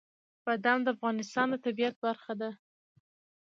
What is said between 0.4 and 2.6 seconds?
بادام د افغانستان د طبیعت برخه ده.